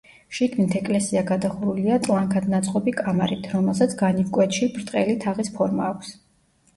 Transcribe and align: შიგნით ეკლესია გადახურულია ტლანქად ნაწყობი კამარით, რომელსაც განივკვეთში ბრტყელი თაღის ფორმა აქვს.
შიგნით 0.35 0.75
ეკლესია 0.77 1.21
გადახურულია 1.31 1.99
ტლანქად 2.07 2.47
ნაწყობი 2.53 2.93
კამარით, 3.01 3.45
რომელსაც 3.51 3.93
განივკვეთში 3.99 4.71
ბრტყელი 4.79 5.15
თაღის 5.27 5.53
ფორმა 5.59 5.87
აქვს. 5.91 6.11